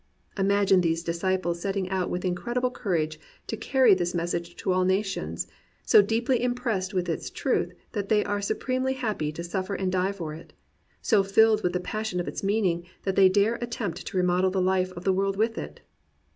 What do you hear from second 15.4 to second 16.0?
it.